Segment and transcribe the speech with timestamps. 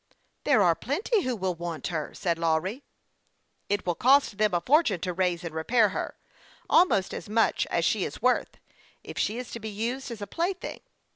[0.45, 2.83] "'"There are plenty who will want her," said Lawry."
[3.69, 6.17] It will cost them a fortune to raise and repair her
[6.67, 8.57] almost as much as she is worth,
[9.03, 10.81] if she is to be used as a plaything.